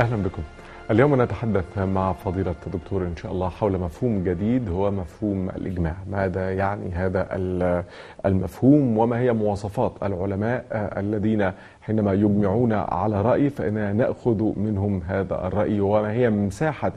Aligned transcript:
أهلا 0.00 0.16
بكم. 0.16 0.42
اليوم 0.90 1.22
نتحدث 1.22 1.78
مع 1.78 2.12
فضيلة 2.12 2.54
الدكتور 2.66 3.02
إن 3.02 3.16
شاء 3.16 3.32
الله 3.32 3.48
حول 3.48 3.78
مفهوم 3.78 4.24
جديد 4.24 4.68
هو 4.68 4.90
مفهوم 4.90 5.48
الإجماع. 5.50 5.94
ماذا 6.10 6.52
يعني 6.54 6.90
هذا 6.94 7.26
ال- 7.36 7.84
المفهوم 8.26 8.98
وما 8.98 9.18
هي 9.18 9.32
مواصفات 9.32 9.92
العلماء 10.02 10.64
الذين 10.96 11.52
حينما 11.82 12.12
يجمعون 12.12 12.72
على 12.72 13.22
رأي 13.22 13.50
فإننا 13.50 13.92
نأخذ 13.92 14.42
منهم 14.56 15.02
هذا 15.08 15.46
الرأي 15.46 15.80
وما 15.80 16.12
هي 16.12 16.30
مساحة 16.30 16.92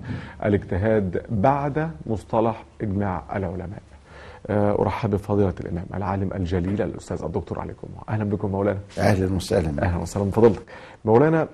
الاجتهاد 0.46 1.22
بعد 1.30 1.90
مصطلح 2.06 2.64
إجماع 2.82 3.24
العلماء. 3.36 3.82
آه، 4.50 4.80
أرحب 4.82 5.10
بفضيلة 5.12 5.54
الإمام 5.60 5.86
العالم 5.94 6.30
الجليل 6.36 6.82
الأستاذ 6.82 7.24
الدكتور 7.24 7.60
عليكم 7.60 7.88
أهلا 8.10 8.24
بكم 8.24 8.52
مولانا. 8.52 8.80
أهلا 8.98 9.36
وسهلا. 9.36 9.84
أهلا 9.84 10.02
وسهلا. 10.02 10.26
بفضيلتك 10.26 10.62
مولانا 11.06 11.48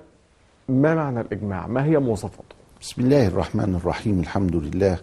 ما 0.70 0.94
معنى 0.94 1.20
الإجماع؟ 1.20 1.66
ما 1.66 1.84
هي 1.84 1.98
مواصفاته؟ 1.98 2.54
بسم 2.80 3.02
الله 3.02 3.26
الرحمن 3.26 3.74
الرحيم 3.74 4.20
الحمد 4.20 4.56
لله 4.56 4.98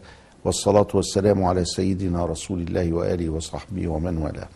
والصلاة 0.45 0.87
والسلام 0.93 1.43
على 1.43 1.65
سيدنا 1.65 2.25
رسول 2.25 2.61
الله 2.61 2.93
وآله 2.93 3.29
وصحبه 3.29 3.87
ومن 3.87 4.17
والاه. 4.17 4.47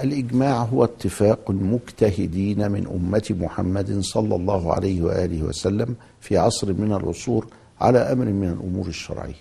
الإجماع 0.00 0.62
هو 0.62 0.84
اتفاق 0.84 1.50
المجتهدين 1.50 2.70
من 2.70 2.86
أمة 2.86 3.36
محمد 3.40 4.00
صلى 4.00 4.34
الله 4.36 4.74
عليه 4.74 5.02
وآله 5.02 5.42
وسلم 5.42 5.94
في 6.20 6.38
عصر 6.38 6.72
من 6.72 6.92
العصور 6.92 7.46
على 7.80 7.98
أمر 7.98 8.24
من 8.24 8.48
الأمور 8.48 8.86
الشرعية. 8.86 9.40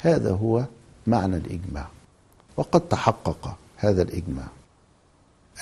هذا 0.00 0.30
هو 0.32 0.64
معنى 1.06 1.36
الإجماع 1.36 1.88
وقد 2.56 2.80
تحقق 2.80 3.56
هذا 3.76 4.02
الإجماع. 4.02 4.48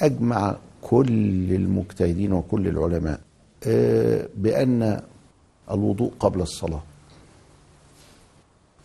أجمع 0.01 0.57
كل 0.83 1.53
المجتهدين 1.53 2.33
وكل 2.33 2.69
العلماء 2.69 3.21
بأن 4.37 5.03
الوضوء 5.71 6.13
قبل 6.21 6.41
الصلاة 6.41 6.83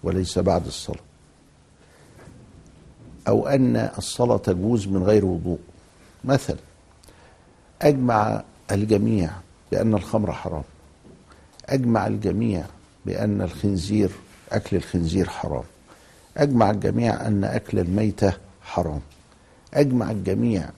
وليس 0.03 0.39
بعد 0.39 0.65
الصلاة 0.65 0.99
أو 3.27 3.47
أن 3.47 3.75
الصلاة 3.97 4.37
تجوز 4.37 4.87
من 4.87 5.03
غير 5.03 5.25
وضوء. 5.25 5.59
مثلا 6.23 6.57
أجمع 7.81 8.43
الجميع 8.71 9.29
بأن 9.71 9.93
الخمر 9.93 10.31
حرام 10.31 10.63
أجمع 11.65 12.07
الجميع 12.07 12.65
بأن 13.05 13.41
الخنزير 13.41 14.11
أكل 14.51 14.75
الخنزير 14.77 15.29
حرام 15.29 15.63
أجمع 16.37 16.71
الجميع 16.71 17.27
أن 17.27 17.43
أكل 17.43 17.79
الميتة 17.79 18.33
حرام 18.61 19.01
أجمع 19.73 20.11
الجميع 20.11 20.69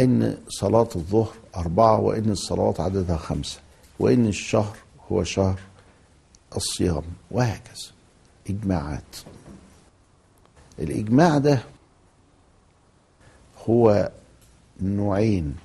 إن 0.00 0.38
صلاة 0.48 0.88
الظهر 0.96 1.34
أربعة 1.56 2.00
وإن 2.00 2.30
الصلوات 2.30 2.80
عددها 2.80 3.16
خمسة 3.16 3.60
وإن 3.98 4.26
الشهر 4.26 4.76
هو 5.12 5.24
شهر 5.24 5.60
الصيام 6.56 7.02
وهكذا. 7.30 7.90
إجماعات. 8.50 9.16
الإجماع 10.78 11.38
ده 11.38 11.62
هو 13.68 14.10
نوعين. 14.80 15.56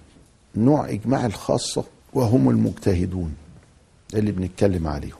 نوع 0.56 0.90
إجماع 0.90 1.26
الخاصة 1.26 1.84
وهم 2.14 2.50
المجتهدون 2.50 3.36
اللي 4.14 4.32
بنتكلم 4.32 4.88
عليهم. 4.88 5.18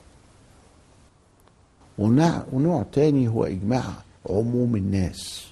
ونوع, 1.98 2.84
تاني 2.92 3.28
هو 3.28 3.44
إجماع 3.44 3.84
عموم 4.30 4.76
الناس. 4.76 5.46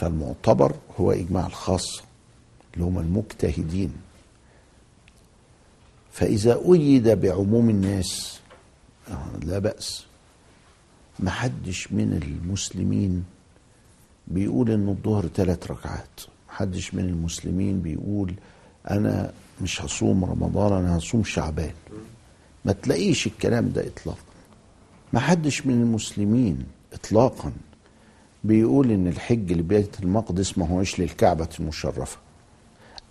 فالمعتبر 0.00 0.74
هو 1.00 1.12
إجماع 1.12 1.46
الخاصة 1.46 2.02
اللي 2.74 2.84
هم 2.84 2.98
المجتهدين. 2.98 3.92
فإذا 6.12 6.60
أيد 6.72 7.08
بعموم 7.08 7.70
الناس 7.70 8.40
لا 9.42 9.58
بأس 9.58 10.04
محدش 11.18 11.92
من 11.92 12.20
المسلمين 12.22 13.24
بيقول 14.28 14.70
إن 14.70 14.88
الظهر 14.88 15.26
ثلاث 15.26 15.70
ركعات. 15.70 16.20
محدش 16.48 16.94
من 16.94 17.04
المسلمين 17.04 17.80
بيقول 17.80 18.34
أنا 18.90 19.32
مش 19.62 19.82
هصوم 19.82 20.24
رمضان 20.24 20.72
أنا 20.72 20.98
هصوم 20.98 21.24
شعبان. 21.24 21.74
ما 22.64 22.72
تلاقيش 22.72 23.26
الكلام 23.26 23.72
ده 23.72 23.86
إطلاقا. 23.86 24.18
محدش 25.12 25.66
من 25.66 25.74
المسلمين 25.74 26.66
إطلاقا. 26.92 27.52
بيقول 28.44 28.90
إن 28.90 29.06
الحج 29.06 29.52
لبيت 29.52 30.00
المقدس 30.02 30.58
ما 30.58 30.68
هوش 30.68 31.00
للكعبة 31.00 31.48
المشرفة. 31.60 32.18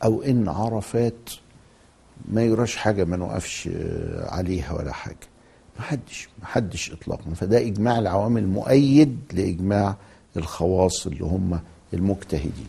أو 0.04 0.22
إن 0.22 0.48
عرفات 0.48 1.30
ما 2.32 2.44
يراش 2.44 2.76
حاجة 2.76 3.04
ما 3.04 3.18
نوقفش 3.18 3.70
آه، 3.74 4.30
عليها 4.34 4.74
ولا 4.74 4.92
حاجة. 4.94 5.18
محدش 5.80 6.30
محدش 6.42 6.92
اطلاقا. 6.92 7.34
فده 7.34 7.58
إجماع 7.62 8.00
العوامل 8.00 8.48
مؤيد 8.48 9.18
لإجماع 9.34 9.96
الخواص 10.38 11.08
اللي 11.08 11.24
هم 11.24 11.60
المجتهدين. 11.94 12.68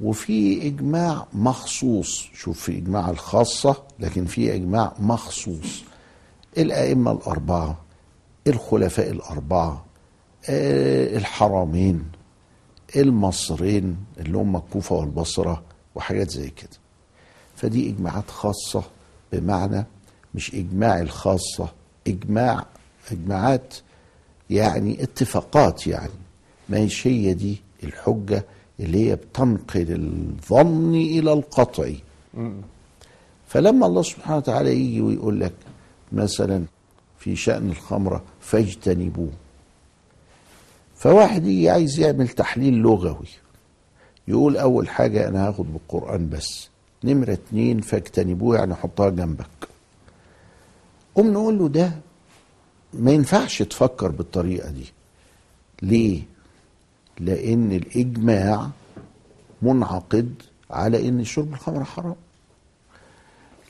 وفي 0.00 0.66
إجماع 0.66 1.26
مخصوص. 1.32 2.28
شوف 2.34 2.60
في 2.60 2.78
إجماع 2.78 3.10
الخاصة 3.10 3.82
لكن 4.00 4.24
في 4.24 4.54
إجماع 4.54 4.92
مخصوص. 4.98 5.82
الأئمة 6.58 7.12
الأربعة 7.12 7.78
الخلفاء 8.46 9.10
الأربعة 9.10 9.83
الحرمين 10.48 12.04
المصرين 12.96 13.96
اللي 14.20 14.38
هم 14.38 14.56
الكوفة 14.56 14.94
والبصرة 14.96 15.62
وحاجات 15.94 16.30
زي 16.30 16.50
كده. 16.50 16.78
فدي 17.56 17.88
إجماعات 17.90 18.30
خاصة 18.30 18.82
بمعنى 19.32 19.84
مش 20.34 20.54
إجماع 20.54 21.00
الخاصة 21.00 21.68
إجماع 22.06 22.66
إجماعات 23.12 23.74
يعني 24.50 25.02
اتفاقات 25.02 25.86
يعني. 25.86 26.10
ما 26.68 26.88
هي 27.06 27.34
دي 27.34 27.56
الحجة 27.84 28.44
اللي 28.80 29.10
هي 29.10 29.16
بتنقل 29.16 29.86
الظن 29.90 30.94
إلى 30.94 31.32
القطع. 31.32 31.90
فلما 33.48 33.86
الله 33.86 34.02
سبحانه 34.02 34.36
وتعالى 34.36 34.70
يجي 34.80 35.00
ويقول 35.00 35.40
لك 35.40 35.52
مثلا 36.12 36.64
في 37.18 37.36
شأن 37.36 37.70
الخمرة 37.70 38.22
فاجتنبوه. 38.40 39.30
فواحد 41.04 41.46
يجي 41.46 41.70
عايز 41.70 42.00
يعمل 42.00 42.28
تحليل 42.28 42.74
لغوي 42.74 43.26
يقول 44.28 44.56
أول 44.56 44.88
حاجة 44.88 45.28
أنا 45.28 45.48
هاخد 45.48 45.72
بالقرآن 45.72 46.28
بس 46.28 46.68
نمرة 47.04 47.32
اتنين 47.32 47.80
فاجتنبوه 47.80 48.56
يعني 48.56 48.74
حطها 48.74 49.10
جنبك. 49.10 49.68
قوم 51.14 51.32
نقول 51.32 51.58
له 51.58 51.68
ده 51.68 51.92
ما 52.94 53.10
ينفعش 53.12 53.62
تفكر 53.62 54.10
بالطريقة 54.10 54.70
دي. 54.70 54.92
ليه؟ 55.82 56.22
لأن 57.20 57.72
الإجماع 57.72 58.70
منعقد 59.62 60.34
على 60.70 61.08
إن 61.08 61.24
شرب 61.24 61.52
الخمر 61.52 61.84
حرام. 61.84 62.16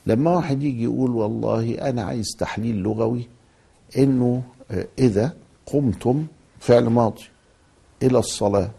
لما 0.05 0.35
واحد 0.35 0.63
يجي 0.63 0.83
يقول 0.83 1.11
والله 1.11 1.89
أنا 1.89 2.03
عايز 2.03 2.27
تحليل 2.39 2.75
لغوي 2.75 3.27
إنه 3.97 4.43
إذا 4.99 5.33
قمتم 5.65 6.25
فعل 6.65 6.83
ماضي 6.89 7.23
إلى 8.03 8.19
الصلاة. 8.19 8.69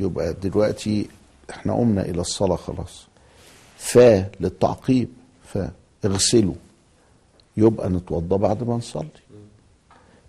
يبقى 0.00 0.32
دلوقتي 0.32 1.08
إحنا 1.50 1.72
قمنا 1.74 2.02
إلى 2.02 2.20
الصلاة 2.20 2.56
خلاص. 2.56 3.06
فا 3.76 4.30
للتعقيب 4.40 5.08
فاغسلوا 6.02 6.54
يبقى 7.56 7.88
نتوضى 7.90 8.36
بعد 8.36 8.64
ما 8.64 8.76
نصلي. 8.76 9.08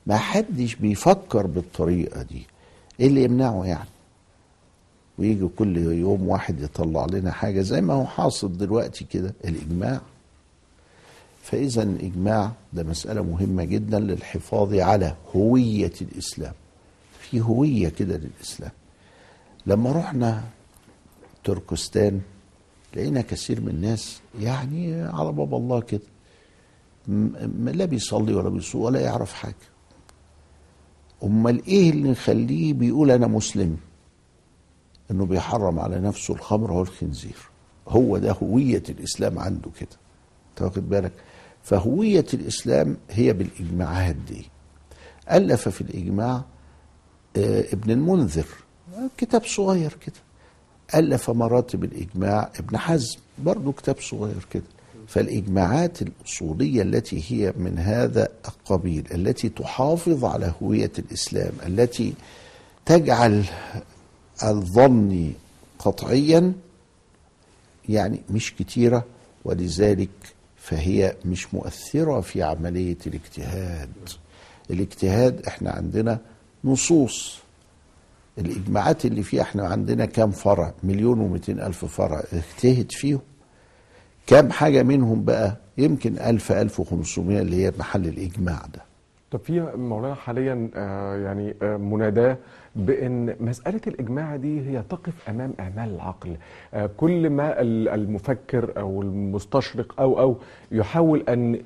ما 0.07 0.17
حدش 0.17 0.75
بيفكر 0.75 1.47
بالطريقة 1.47 2.21
دي. 2.21 2.45
إيه 2.99 3.07
اللي 3.07 3.23
يمنعه 3.23 3.65
يعني؟ 3.65 3.89
ويجي 5.19 5.47
كل 5.47 5.77
يوم 5.77 6.27
واحد 6.27 6.61
يطلع 6.61 7.05
لنا 7.05 7.31
حاجة 7.31 7.61
زي 7.61 7.81
ما 7.81 7.93
هو 7.93 8.05
حاصل 8.05 8.57
دلوقتي 8.57 9.05
كده 9.05 9.33
الإجماع. 9.45 10.01
فإذا 11.41 11.83
الإجماع 11.83 12.51
ده 12.73 12.83
مسألة 12.83 13.21
مهمة 13.23 13.63
جدا 13.63 13.99
للحفاظ 13.99 14.73
على 14.73 15.15
هوية 15.35 15.93
الإسلام. 16.01 16.53
في 17.19 17.41
هوية 17.41 17.89
كده 17.89 18.17
للإسلام. 18.17 18.71
لما 19.65 19.91
رحنا 19.91 20.43
تركستان 21.43 22.21
لقينا 22.95 23.21
كثير 23.21 23.61
من 23.61 23.69
الناس 23.69 24.19
يعني 24.39 25.01
على 25.03 25.31
باب 25.31 25.53
الله 25.55 25.81
كده. 25.81 26.01
لا 27.57 27.85
بيصلي 27.85 28.33
ولا 28.33 28.49
بيصوم 28.49 28.81
ولا 28.81 28.99
يعرف 29.01 29.33
حاجة. 29.33 29.55
أمال 31.23 31.65
إيه 31.65 31.89
اللي 31.89 32.09
يخليه 32.09 32.73
بيقول 32.73 33.11
أنا 33.11 33.27
مسلم؟ 33.27 33.77
إنه 35.11 35.25
بيحرم 35.25 35.79
على 35.79 35.99
نفسه 35.99 36.33
الخمر 36.33 36.71
والخنزير. 36.71 37.37
هو 37.87 38.17
ده 38.17 38.31
هوية 38.31 38.83
الإسلام 38.89 39.39
عنده 39.39 39.71
كده. 39.79 39.97
أنت 40.49 40.61
واخد 40.61 40.89
بالك؟ 40.89 41.11
فهوية 41.63 42.25
الإسلام 42.33 42.97
هي 43.09 43.33
بالإجماعات 43.33 44.15
دي. 44.15 44.45
ألف 45.31 45.69
في 45.69 45.81
الإجماع 45.81 46.43
آه، 47.37 47.65
ابن 47.73 47.91
المنذر 47.91 48.45
كتاب 49.17 49.45
صغير 49.45 49.97
كده. 50.05 50.15
ألف 50.95 51.29
مراتب 51.29 51.83
الإجماع 51.83 52.49
ابن 52.59 52.77
حزم 52.77 53.19
برضه 53.39 53.71
كتاب 53.71 53.95
صغير 53.99 54.47
كده. 54.51 54.63
فالإجماعات 55.07 56.01
الأصولية 56.01 56.81
التي 56.81 57.23
هي 57.29 57.53
من 57.57 57.77
هذا 57.79 58.27
القبيل 58.47 59.07
التي 59.13 59.49
تحافظ 59.49 60.25
على 60.25 60.53
هوية 60.63 60.91
الإسلام 60.99 61.51
التي 61.67 62.13
تجعل 62.85 63.43
الظن 64.43 65.33
قطعيا 65.79 66.53
يعني 67.89 68.21
مش 68.29 68.55
كتيرة. 68.55 69.05
ولذلك 69.45 70.09
فهي 70.61 71.15
مش 71.25 71.53
مؤثرة 71.53 72.21
في 72.21 72.43
عملية 72.43 72.97
الاجتهاد. 73.07 73.89
الاجتهاد 74.69 75.45
إحنا 75.47 75.71
عندنا 75.71 76.19
نصوص. 76.63 77.37
الإجماعات 78.37 79.05
اللي 79.05 79.23
فيها 79.23 79.41
إحنا 79.41 79.67
عندنا 79.67 80.05
كام 80.05 80.31
فرع؟ 80.31 80.73
مليون 80.83 81.19
ومئتين 81.19 81.59
ألف 81.59 81.85
فرع 81.85 82.23
اجتهد 82.33 82.91
فيهم. 82.91 83.19
كام 84.27 84.51
حاجة 84.51 84.83
منهم 84.83 85.23
بقى؟ 85.25 85.57
يمكن 85.77 86.17
ألف 86.19 86.51
ألف 86.51 86.79
وخمسمائة 86.79 87.41
اللي 87.41 87.65
هي 87.65 87.73
محل 87.79 88.07
الإجماع 88.07 88.65
ده. 88.73 88.81
طب 89.31 89.39
في 89.39 89.59
مولانا 89.75 90.15
حاليا 90.15 90.69
آه، 90.75 91.15
يعني 91.17 91.55
آه، 91.61 91.77
مناداه 91.77 92.37
بإن 92.75 93.35
مسألة 93.39 93.81
الإجماع 93.87 94.35
دي 94.35 94.61
هي 94.69 94.83
تقف 94.89 95.29
أمام 95.29 95.53
اعمال 95.59 95.95
العقل. 95.95 96.35
آه، 96.73 96.89
كل 96.97 97.29
ما 97.29 97.61
ال- 97.61 97.89
المفكر 97.89 98.73
أو 98.77 99.01
المستشرق 99.01 100.01
أو 100.01 100.19
أو 100.19 100.37
يحاول 100.71 101.23
أن 101.29 101.59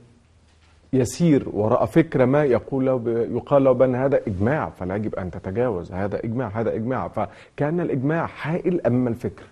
يسير 0.94 1.50
وراء 1.54 1.86
فكرة 1.86 2.26
ما 2.26 2.44
يقول 2.44 2.88
يقال 3.36 3.64
له 3.64 3.72
بأن 3.72 3.96
هذا 3.96 4.20
إجماع 4.28 4.70
فلا 4.70 4.96
يجب 4.96 5.16
أن 5.16 5.32
تتجاوز. 5.32 5.92
هذا 5.92 6.20
إجماع 6.24 6.48
هذا 6.48 6.76
إجماع. 6.76 7.08
فكأن 7.08 7.80
الإجماع 7.80 8.26
حائل 8.26 8.82
امام 8.88 9.08
الفكر؟ 9.08 9.44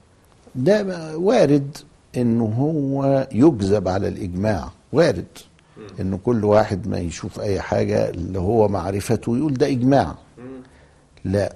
ده 0.56 0.86
وارد 1.18 1.78
انه 2.18 2.46
هو 2.46 3.28
يجذب 3.32 3.88
على 3.88 4.08
الإجماع. 4.08 4.70
وارد. 4.94 5.26
انه 6.00 6.18
كل 6.18 6.46
واحد 6.46 6.88
ما 6.88 7.00
يشوف 7.00 7.40
أي 7.40 7.62
حاجة 7.62 8.10
اللي 8.10 8.40
هو 8.40 8.68
معرفته 8.68 9.38
يقول 9.38 9.54
ده 9.54 9.68
إجماع. 9.68 10.16
لا 11.26 11.56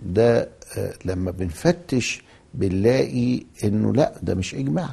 ده 0.00 0.48
آه، 0.78 0.94
لما 1.04 1.30
بنفتش 1.30 2.22
بنلاقي 2.54 3.42
إنه 3.64 3.92
لا 3.92 4.12
ده 4.22 4.34
مش 4.34 4.54
إجماع. 4.54 4.88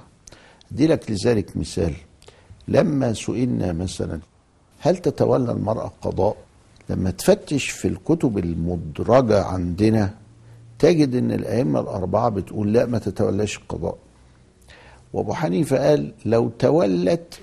أدي 0.71 0.87
لك 0.87 1.11
لذلك 1.11 1.57
مثال. 1.57 1.93
لما 2.67 3.13
سئلنا 3.13 3.73
مثلا 3.73 4.19
هل 4.79 4.97
تتولى 4.97 5.51
المرأة 5.51 5.85
القضاء؟ 5.87 6.35
لما 6.89 7.11
تفتش 7.11 7.69
في 7.69 7.87
الكتب 7.87 8.37
المدرجة 8.37 9.43
عندنا 9.43 10.13
تجد 10.79 11.15
إن 11.15 11.31
الأئمة 11.31 11.79
الأربعة 11.79 12.29
بتقول 12.29 12.73
لا 12.73 12.85
ما 12.85 12.97
تتولاش 12.99 13.57
القضاء. 13.57 13.97
وأبو 15.13 15.33
حنيفة 15.33 15.87
قال 15.89 16.13
لو 16.25 16.49
تولت 16.59 17.39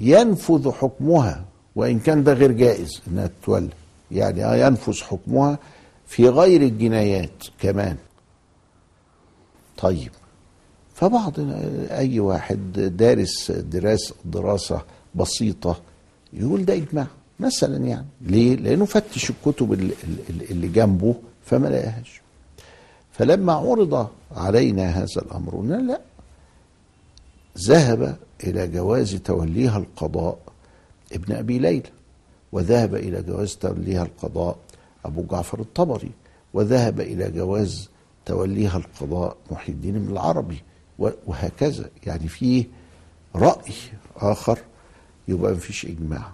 ينفذ 0.00 0.70
حكمها 0.72 1.44
وإن 1.76 1.98
كان 1.98 2.24
ده 2.24 2.32
غير 2.32 2.52
جائز 2.52 3.00
إنها 3.08 3.26
تتولى. 3.42 3.68
يعني 4.10 4.44
آه 4.44 4.56
ينفذ 4.66 5.02
حكمها 5.02 5.58
في 6.06 6.28
غير 6.28 6.62
الجنايات 6.62 7.44
كمان. 7.60 7.96
طيب 9.78 10.10
فبعض 10.94 11.32
أي 11.90 12.20
واحد 12.20 12.72
دارس 12.96 13.50
دراسه 13.50 14.14
دراسة 14.24 14.82
بسيطة 15.14 15.80
يقول 16.32 16.64
ده 16.64 16.74
إجماع 16.74 17.06
مثلا 17.40 17.76
يعني. 17.76 18.06
ليه؟ 18.20 18.56
لأنه 18.56 18.84
فتش 18.84 19.30
الكتب 19.30 19.72
اللي, 19.72 19.92
اللي 20.50 20.68
جنبه 20.68 21.14
فما 21.44 21.68
لقاهاش. 21.68 22.20
فلما 23.12 23.52
عرض 23.52 24.08
علينا 24.36 24.82
هذا 24.88 25.06
الأمر 25.22 25.54
قلنا 25.56 25.74
لا 25.74 26.00
ذهب 27.58 28.16
إلى 28.44 28.68
جواز 28.68 29.14
توليها 29.14 29.78
القضاء 29.78 30.38
ابن 31.12 31.32
أبي 31.34 31.58
ليلى 31.58 31.90
وذهب 32.52 32.94
إلى 32.94 33.22
جواز 33.22 33.56
توليها 33.56 34.02
القضاء 34.02 34.58
أبو 35.04 35.22
جعفر 35.22 35.60
الطبري 35.60 36.10
وذهب 36.54 37.00
إلى 37.00 37.30
جواز 37.30 37.88
توليها 38.26 38.76
القضاء 38.76 39.36
محي 39.50 39.72
الدين 39.72 39.98
بن 39.98 40.12
العربي 40.12 40.62
وهكذا. 40.98 41.90
يعني 42.06 42.28
في 42.28 42.66
رأي 43.34 43.72
آخر 44.16 44.58
يبقى 45.28 45.52
مفيش 45.52 45.86
إجماع. 45.86 46.32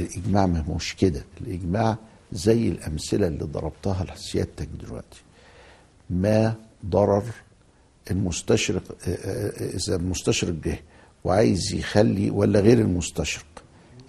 الإجماع 0.00 0.46
ما 0.46 0.60
هوش 0.60 0.94
كده. 0.94 1.24
الإجماع 1.40 1.96
زي 2.32 2.68
الأمثلة 2.68 3.26
اللي 3.26 3.44
ضربتها 3.44 4.04
لسيادتك 4.04 4.68
دلوقتي. 4.82 5.22
ما 6.10 6.54
ضرر 6.86 7.24
المستشرق 8.10 8.82
آه، 9.08 9.10
آه، 9.10 9.76
إذا 9.76 9.96
المستشرق 9.96 10.54
جه 10.64 10.80
وعايز 11.24 11.74
يخلي 11.74 12.30
ولا 12.30 12.60
غير 12.60 12.78
المستشرق 12.78 13.44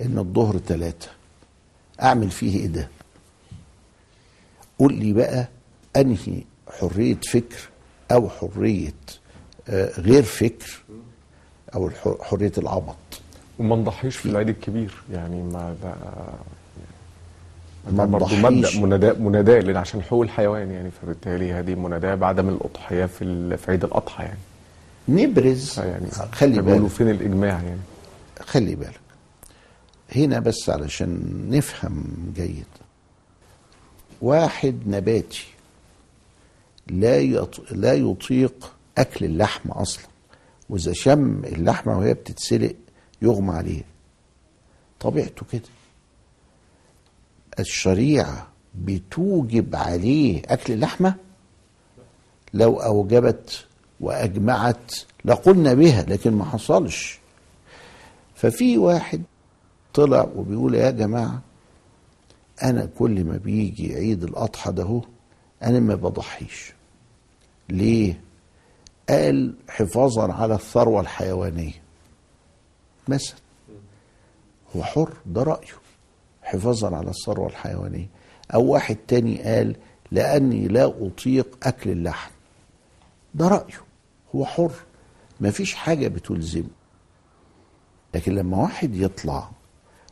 إن 0.01 0.17
الظهر 0.17 0.57
ثلاثة 0.57 1.07
أعمل 2.01 2.31
فيه 2.31 2.59
إيه 2.59 2.67
ده؟ 2.67 2.89
قول 4.79 4.93
لي 4.93 5.13
بقى 5.13 5.47
أنهي 5.95 6.43
حرية 6.79 7.17
فكر 7.31 7.69
أو 8.11 8.29
حرية 8.29 8.93
آه، 9.69 9.99
غير 9.99 10.23
فكر 10.23 10.83
أو 11.75 11.89
حرية 12.21 12.51
العبط. 12.57 12.95
وما 13.59 13.75
نضحيش 13.75 14.15
في 14.17 14.25
العيد 14.25 14.49
الكبير 14.49 14.93
يعني 15.11 15.43
ما 15.43 15.75
ده 15.83 15.89
ما 15.89 15.95
ده 15.95 15.95
برضه. 17.91 18.35
مبدأ 18.79 19.13
مناداة 19.19 19.59
لأن 19.59 19.77
عشان 19.77 20.01
حقوق 20.01 20.21
الحيوان 20.21 20.71
يعني 20.71 20.91
فبالتالي 20.91 21.53
هذه 21.53 21.75
مناداة 21.75 22.15
بعدم 22.15 22.49
الأضحية 22.49 23.05
في 23.05 23.57
في 23.57 23.71
عيد 23.71 23.83
الأضحى 23.83 24.23
يعني. 24.23 24.39
نبرز. 25.07 25.79
يعني 25.79 26.07
خلي 26.31 26.61
بالك. 26.61 26.87
فين 26.87 27.09
الإجماع 27.09 27.61
يعني. 27.63 27.79
خلي 28.39 28.75
بالك. 28.75 28.99
هنا 30.15 30.39
بس 30.39 30.69
علشان 30.69 31.21
نفهم 31.49 32.03
جيد. 32.35 32.65
واحد 34.21 34.75
نباتي 34.87 35.45
لا 36.87 37.19
يط... 37.19 37.71
لا 37.71 37.93
يطيق 37.93 38.73
أكل 38.97 39.25
اللحم 39.25 39.69
أصلا. 39.71 40.05
وإذا 40.69 40.93
شم 40.93 41.41
اللحمة 41.45 41.97
وهي 41.99 42.13
بتتسلق 42.13 42.73
يغمى 43.21 43.53
عليه 43.53 43.81
طبيعته 44.99 45.45
كده. 45.51 45.61
الشريعة 47.59 48.47
بتوجب 48.75 49.75
عليه 49.75 50.41
أكل 50.45 50.73
اللحمة؟ 50.73 51.15
لو 52.53 52.77
أوجبت 52.77 53.65
وأجمعت 53.99 54.95
لقلنا 55.25 55.73
بها 55.73 56.03
لكن 56.03 56.31
ما 56.33 56.45
حصلش. 56.45 57.19
ففي 58.35 58.77
واحد 58.77 59.23
طلع 59.93 60.27
وبيقول 60.35 60.75
يا 60.75 60.91
جماعة 60.91 61.41
أنا 62.63 62.85
كل 62.99 63.23
ما 63.23 63.37
بيجي 63.37 63.95
عيد 63.95 64.23
الأضحى 64.23 64.71
ده 64.71 65.01
أنا 65.63 65.79
ما 65.79 65.95
بضحيش. 65.95 66.73
ليه؟ 67.69 68.21
قال 69.09 69.55
حفاظا 69.69 70.33
على 70.33 70.55
الثروة 70.55 71.01
الحيوانية. 71.01 71.81
مثلا. 73.07 73.37
هو 74.75 74.83
حر 74.83 75.13
ده 75.25 75.43
رأيه. 75.43 75.84
حفاظا 76.45 76.95
على 76.95 77.09
الثروة 77.09 77.47
الحيوانية. 77.47 78.07
أو 78.53 78.63
واحد 78.65 78.97
تاني 79.07 79.41
قال 79.43 79.75
لأني 80.11 80.67
لا 80.67 80.93
أطيق 81.07 81.57
أكل 81.63 81.89
اللحم. 81.89 82.31
ده 83.35 83.47
رأيه. 83.47 83.81
هو 84.35 84.45
حر. 84.45 84.71
مفيش 85.41 85.73
حاجة 85.73 86.07
بتلزمه. 86.07 86.67
لكن 88.13 88.35
لما 88.35 88.57
واحد 88.57 88.95
يطلع 88.95 89.49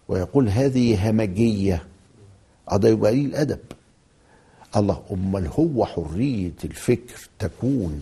ويقول 0.08 0.50
هذه 0.50 1.10
همجية 1.10 1.84
آه 2.72 2.78
ده 2.78 2.90
يبقى 2.90 3.12
قليل 3.12 3.26
الادب 3.26 3.60
الله 4.76 5.02
أمال 5.12 5.48
هو 5.48 5.86
حرية 5.86 6.52
الفكر 6.66 7.30
تكون 7.40 8.02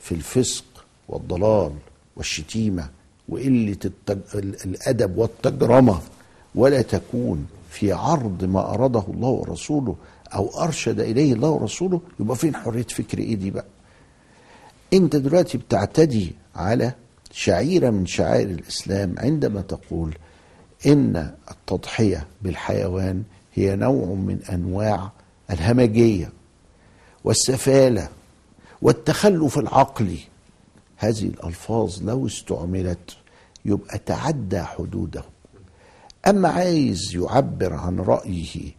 في 0.00 0.12
الفسق 0.14 0.64
والضلال 1.08 1.72
والشتيمة 2.16 2.88
وقلة 3.28 3.76
التج... 3.84 4.18
ال- 4.34 4.64
الأدب 4.64 5.18
والتجرمة 5.18 6.00
ولا 6.54 6.82
تكون 6.82 7.46
في 7.72 7.92
عرض 7.92 8.44
ما 8.44 8.60
أراده 8.74 9.04
الله 9.08 9.28
ورسوله 9.28 9.96
أو 10.34 10.62
أرشد 10.62 11.00
إليه 11.00 11.32
الله 11.32 11.48
ورسوله 11.48 12.00
يبقى 12.20 12.36
فين 12.36 12.56
حرية 12.56 12.82
فكر 12.82 13.18
إيه 13.18 13.34
دي 13.36 13.50
بقى؟ 13.50 13.64
أنت 14.92 15.16
دلوقتي 15.16 15.58
بتعتدي 15.58 16.32
على 16.56 16.92
شعيرة 17.30 17.90
من 17.90 18.06
شعائر 18.06 18.48
الإسلام 18.50 19.14
عندما 19.18 19.60
تقول 19.60 20.14
إن 20.86 21.34
التضحية 21.50 22.26
بالحيوان 22.42 23.22
هي 23.54 23.76
نوع 23.76 24.06
من 24.06 24.38
أنواع 24.52 25.10
الهمجية 25.50 26.32
والسفالة 27.24 28.08
والتخلف 28.82 29.58
العقلي. 29.58 30.18
هذه 30.96 31.22
الألفاظ 31.22 32.02
لو 32.02 32.26
استعملت 32.26 33.16
يبقى 33.64 33.98
تعدى 33.98 34.62
حدوده 34.62 35.24
أما 36.26 36.48
عايز 36.48 37.16
يعبر 37.16 37.72
عن 37.74 38.00
رأيه 38.00 38.72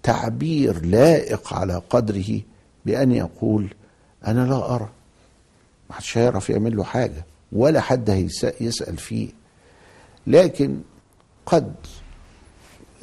بتعبير 0.00 0.84
لائق 0.86 1.54
على 1.54 1.82
قدره 1.90 2.40
بأن 2.86 3.12
يقول 3.12 3.66
أنا 4.26 4.46
لا 4.46 4.74
أرى. 4.74 4.88
ما 5.90 5.96
حدش 5.96 6.18
هيعرف 6.18 6.50
يعمل 6.50 6.76
له 6.76 6.84
حاجة 6.84 7.24
ولا 7.52 7.80
حد 7.80 8.10
هيس- 8.10 8.46
يسأل 8.60 8.96
فيه. 8.96 9.28
لكن 10.26 10.80
قد 11.46 11.74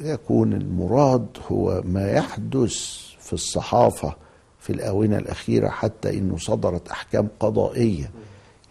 يكون 0.00 0.52
المراد 0.52 1.26
هو 1.52 1.82
ما 1.84 2.10
يحدث 2.12 2.74
في 3.20 3.32
الصحافة 3.32 4.16
في 4.60 4.72
الآونة 4.72 5.18
الأخيرة 5.18 5.68
حتى 5.68 6.18
إنه 6.18 6.36
صدرت 6.38 6.88
أحكام 6.88 7.28
قضائية. 7.40 8.10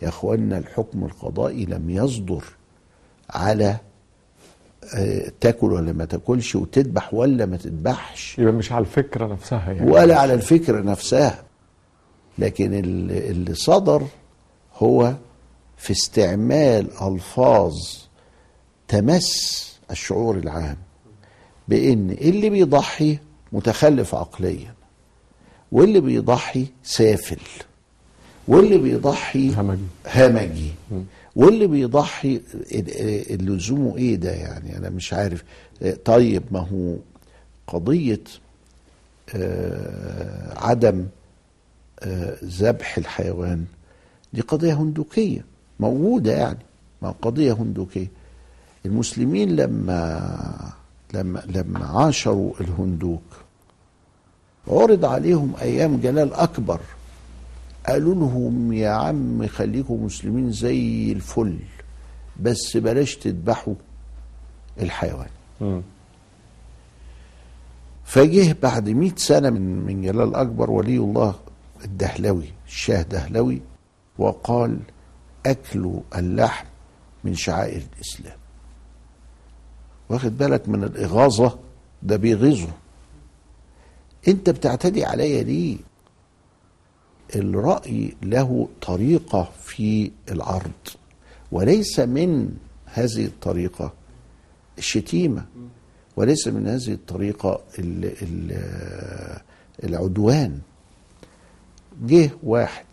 يا 0.01 0.07
أخوانا 0.07 0.57
الحكم 0.57 1.03
القضائي 1.03 1.65
لم 1.65 1.89
يصدر. 1.89 2.43
على 3.29 3.77
آه، 4.95 5.31
تاكل 5.41 5.71
ولا 5.73 5.93
ما 5.93 6.05
تاكلش 6.05 6.55
وتذبح 6.55 7.13
ولا 7.13 7.45
ما 7.45 7.57
تذبحش. 7.57 8.39
يبقى 8.39 8.53
مش 8.53 8.71
على 8.71 8.81
الفكرة 8.81 9.27
نفسها 9.27 9.71
يعني. 9.71 9.91
ولا 9.91 10.19
على 10.19 10.33
الفكرة 10.33 10.81
نفسها. 10.81 11.43
لكن 12.37 12.73
ال- 12.73 13.11
اللي 13.11 13.53
صدر 13.55 14.03
هو 14.77 15.13
في 15.77 15.91
استعمال 15.91 16.87
ألفاظ 17.01 17.73
تمس 18.87 19.27
الشعور 19.91 20.37
العام 20.37 20.77
بأن 21.67 22.11
اللي 22.11 22.49
بيضحي 22.49 23.17
متخلف 23.51 24.15
عقليا 24.15 24.73
واللي 25.71 25.99
بيضحي 25.99 26.65
سافل. 26.83 27.39
واللي 28.47 28.77
بيضحي 28.77 29.53
همجي. 29.55 29.81
همجي. 30.15 30.71
واللي 31.35 31.67
بيضحي 31.67 32.41
لزومه 33.31 33.97
إيه 33.97 34.15
ده 34.15 34.31
يعني؟ 34.31 34.77
أنا 34.77 34.89
مش 34.89 35.13
عارف. 35.13 35.43
طيب 36.05 36.43
ما 36.51 36.59
هو 36.59 36.95
قضية 37.67 38.19
آه، 39.35 40.53
عدم 40.59 41.05
آه، 41.99 42.35
ذبح 42.43 42.97
الحيوان 42.97 43.65
دي 44.33 44.41
قضية 44.41 44.73
هندوكية 44.73 45.45
موجودة 45.79 46.31
يعني 46.31 46.59
ما 47.01 47.13
قضية 47.21 47.53
هندوكية. 47.53 48.07
المسلمين 48.85 49.55
لما 49.55 50.73
لما 51.13 51.43
لما 51.47 51.85
عاشروا 51.85 52.53
الهندوك 52.61 53.21
عرض 54.67 55.05
عليهم 55.05 55.53
أيام 55.61 55.97
جلال 55.99 56.33
أكبر. 56.33 56.79
قالوا 57.87 58.15
لهم 58.15 58.73
يا 58.73 58.89
عم 58.89 59.47
خليكم 59.47 60.05
مسلمين 60.05 60.51
زي 60.51 61.11
الفل 61.11 61.59
بس 62.39 62.77
بلاش 62.77 63.15
تذبحوا 63.15 63.73
الحيوان. 64.81 65.29
مم. 65.61 65.81
فجه 68.05 68.55
بعد 68.63 68.89
مئة 68.89 69.15
سنة 69.15 69.49
من 69.49 69.61
من 69.85 70.01
جلال 70.01 70.35
أكبر 70.35 70.71
ولي 70.71 70.97
الله 70.97 71.35
الدهلوي 71.85 72.49
الشاه 72.67 73.01
دهلوي 73.01 73.61
وقال 74.17 74.79
أكل 75.45 75.99
اللحم 76.15 76.65
من 77.23 77.35
شعائر 77.35 77.81
الإسلام. 77.95 78.37
واخد 80.09 80.37
بالك 80.37 80.69
من 80.69 80.83
الإغاظة؟ 80.83 81.59
ده 82.03 82.15
بيغيظه. 82.17 82.73
أنت 84.27 84.49
بتعتدي 84.49 85.05
عليا 85.05 85.43
ليه؟ 85.43 85.77
الرأي 87.35 88.13
له 88.23 88.69
طريقة 88.81 89.51
في 89.65 90.11
العرض 90.31 90.71
وليس 91.51 91.99
من 91.99 92.49
هذه 92.85 93.25
الطريقة 93.25 93.93
الشتيمة 94.77 95.45
وليس 96.15 96.47
من 96.47 96.67
هذه 96.67 96.91
الطريقة 96.93 97.61
ال 97.79 98.05
ال 98.21 99.41
العدوان. 99.83 100.59
جه 102.01 102.29
واحد 102.43 102.85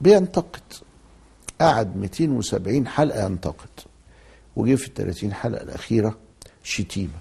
بينتقد 0.00 0.60
قعد 1.60 1.96
270 1.96 2.86
حلقة 2.86 3.24
ينتقد 3.26 3.68
وجه 4.56 4.74
في 4.74 4.86
ال 4.88 4.94
30 4.94 5.32
حلقة 5.32 5.62
الأخيرة 5.62 6.18
شتيمة 6.64 7.18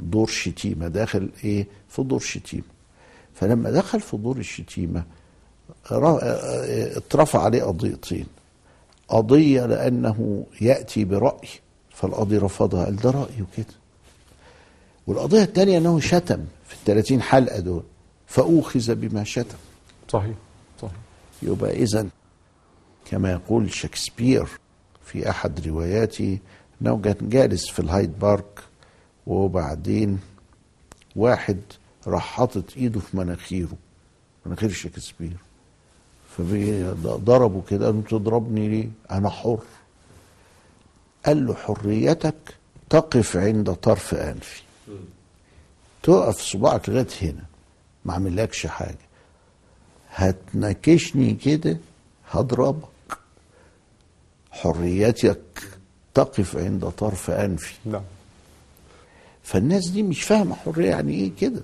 دور 0.00 0.26
شتيمة 0.26 0.88
داخل 0.88 1.30
إيه؟ 1.44 1.66
في 1.88 2.02
دور 2.02 2.20
شتيمة. 2.20 2.64
فلما 3.34 3.70
دخل 3.70 4.00
في 4.00 4.16
دور 4.16 4.36
الشتيمة 4.38 5.04
اترفع 5.90 7.42
عليه 7.42 7.62
قضيتين 7.62 8.26
قضية 9.08 9.66
لأنه 9.66 10.46
يأتي 10.60 11.04
برأي 11.04 11.48
فالقاضي 11.90 12.38
رفضها. 12.38 12.84
قال 12.84 12.96
ده 12.96 13.10
رأيه 13.10 13.44
كده 13.56 13.74
والقضية 15.06 15.42
الثانية 15.42 15.78
أنه 15.78 16.00
شتم 16.00 16.44
في 16.68 16.74
الثلاثين 16.74 17.22
حلقة 17.22 17.58
دول 17.58 17.82
فأوخذ 18.26 18.94
بما 18.94 19.24
شتم. 19.24 19.58
صحيح 20.08 20.34
صحيح. 20.82 20.96
يبقى 21.42 21.70
إذا 21.70 22.06
كما 23.04 23.32
يقول 23.32 23.72
شكسبير 23.72 24.46
في 25.04 25.30
أحد 25.30 25.66
رواياته 25.68 26.38
أنه 26.82 27.00
كان 27.00 27.28
جالس 27.28 27.68
في 27.68 27.78
الهايد 27.78 28.18
بارك 28.18 28.60
وبعدين 29.26 30.18
واحد 31.16 31.58
راح 32.06 32.24
حاطط 32.36 32.64
إيده 32.76 33.00
في 33.00 33.16
مناخيره 33.16 33.76
مناخير 34.46 34.70
شكسبير. 34.70 35.36
فضربه 36.36 37.62
كده 37.70 37.88
له 37.90 38.02
تضربني 38.02 38.68
ليه؟ 38.68 38.88
أنا 39.10 39.28
حر. 39.30 39.58
قال 41.26 41.46
له 41.46 41.54
حريتك 41.54 42.34
تقف 42.90 43.36
عند 43.36 43.72
طرف 43.74 44.14
أنفي. 44.14 44.62
تقف 46.02 46.40
صباعك 46.40 46.88
لغاية 46.88 47.06
هنا 47.22 47.44
ما 48.04 48.14
عملكش 48.14 48.66
حاجة. 48.66 48.98
هتناكشني 50.14 51.34
كده 51.34 51.78
هضربك. 52.30 52.88
حريتك 54.50 55.40
تقف 56.14 56.56
عند 56.56 56.88
طرف 56.90 57.30
أنفي. 57.30 57.74
نعم. 57.84 58.02
فالناس 59.42 59.88
دي 59.88 60.02
مش 60.02 60.22
فاهمة 60.22 60.54
حرية 60.54 60.90
يعني 60.90 61.12
إيه 61.14 61.32
كده. 61.40 61.62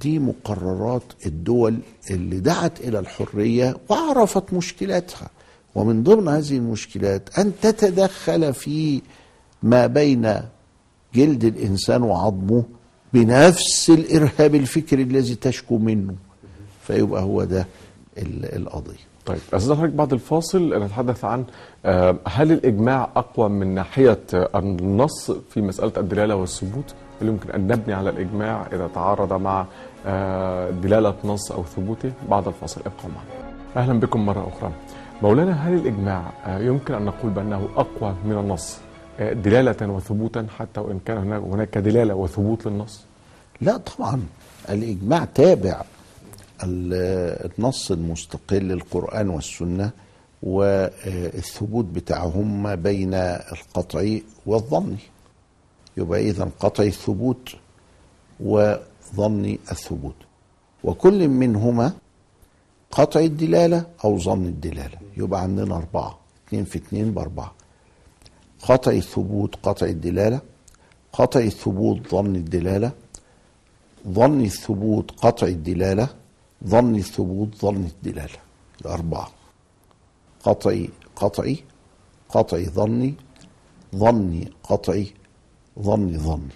دي 0.00 0.18
مقررات 0.18 1.02
الدول 1.26 1.78
اللي 2.10 2.40
دعت 2.40 2.80
إلى 2.80 2.98
الحرية 2.98 3.76
وعرفت 3.88 4.52
مشكلاتها. 4.54 5.30
ومن 5.74 6.02
ضمن 6.02 6.28
هذه 6.28 6.56
المشكلات 6.56 7.38
أن 7.38 7.52
تتدخل 7.62 8.54
في 8.54 9.02
ما 9.62 9.86
بين 9.86 10.34
جلد 11.14 11.44
الإنسان 11.44 12.02
وعظمه 12.02 12.64
بنفس 13.12 13.90
الإرهاب 13.90 14.54
الفكري 14.54 15.02
الذي 15.02 15.34
تشكو 15.34 15.78
منه. 15.78 16.14
فيبقى 16.82 17.22
هو 17.22 17.44
ده 17.44 17.66
ال- 18.18 18.56
القضية. 18.56 19.12
طيب 19.26 19.38
أستاذ 19.54 19.74
حضرتك 19.74 19.92
بعد 19.92 20.12
الفاصل 20.12 20.82
نتحدث 20.84 21.24
عن 21.24 21.44
آه، 21.84 22.16
هل 22.26 22.52
الإجماع 22.52 23.10
أقوى 23.16 23.48
من 23.48 23.74
ناحية 23.74 24.20
آه، 24.34 24.48
النص 24.58 25.30
في 25.30 25.60
مسألة 25.60 25.92
الدلالة 25.96 26.34
والثبوت؟ 26.36 26.94
اللي 27.22 27.32
يمكن 27.32 27.50
أن 27.50 27.66
نبني 27.66 27.94
على 27.94 28.10
الإجماع 28.10 28.66
إذا 28.72 28.86
تعارض 28.94 29.32
مع 29.32 29.66
آه، 30.06 30.70
دلالة 30.70 31.14
نص 31.24 31.52
أو 31.52 31.64
ثبوته 31.64 32.12
بعد 32.30 32.48
الفاصل؟ 32.48 32.80
ابقوا 32.80 33.10
معنا. 33.10 33.52
أهلا 33.76 34.00
بكم 34.00 34.26
مرة 34.26 34.48
أخرى. 34.56 34.72
مولانا 35.22 35.52
هل 35.52 35.72
الإجماع 35.74 36.22
آه، 36.46 36.58
يمكن 36.58 36.94
أن 36.94 37.04
نقول 37.04 37.30
بأنه 37.30 37.68
أقوى 37.76 38.14
من 38.24 38.32
النص 38.38 38.78
آه، 39.20 39.32
دلالة 39.32 39.88
وثبوتا 39.88 40.46
حتى 40.58 40.80
وإن 40.80 40.98
كان 41.04 41.18
هناك- 41.32 41.78
دلالة 41.78 42.14
وثبوت 42.14 42.66
للنص؟ 42.66 43.04
لا 43.60 43.76
طبعا. 43.76 44.20
الإجماع 44.70 45.24
تابع 45.24 45.82
ال- 46.64 47.50
النص 47.58 47.90
المستقل 47.90 48.72
القرآن 48.72 49.28
والسنة 49.30 49.90
والثبوت 50.42 51.84
بتاعهم 51.84 52.62
ما 52.62 52.74
بين 52.74 53.14
القطعي 53.14 54.22
والظني 54.46 54.96
يبقى 55.96 56.20
إذا 56.20 56.50
قطعي 56.60 56.88
الثبوت 56.88 57.54
وظني 58.40 59.58
الثبوت. 59.70 60.14
وكل 60.84 61.28
منهما 61.28 61.92
قطعي 62.90 63.26
الدلالة 63.26 63.86
أو 64.04 64.18
ظن 64.18 64.46
الدلالة. 64.46 64.98
يبقى 65.16 65.42
عندنا 65.42 65.76
أربعة. 65.76 66.18
اتنين 66.46 66.64
في 66.64 66.78
اتنين 66.78 67.14
بأربعة. 67.14 67.52
قطعي 68.62 68.98
الثبوت 68.98 69.56
قطعي 69.62 69.90
الدلالة. 69.90 70.40
قطعي 71.12 71.46
الثبوت 71.46 72.08
ظن 72.08 72.36
الدلالة. 72.36 72.92
ظن 74.08 74.40
الثبوت 74.40 75.10
قطع 75.10 75.46
الدلالة. 75.46 76.08
ظن 76.66 76.94
الثبوت 76.94 77.56
ظن 77.56 77.84
الدلالة. 77.84 78.38
الأربعة. 78.80 79.30
قطعي 80.44 80.90
قطعي 81.16 81.64
قطعي 82.28 82.64
ظني 82.64 83.14
ظني 83.96 84.52
قطعي 84.62 85.12
ظني 85.80 86.18
ظني 86.18 86.48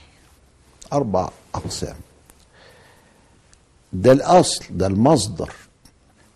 أربع 0.92 1.28
أقسام. 1.54 1.96
ده 3.92 4.12
الأصل 4.12 4.64
ده 4.70 4.86
المصدر. 4.86 5.52